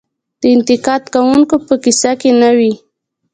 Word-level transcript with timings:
د 0.41 0.43
انتقاد 0.55 1.03
کوونکو 1.13 1.55
په 1.67 1.73
قصه 1.83 2.11
کې 2.21 2.31
نه 2.41 2.49
وي. 2.57 2.73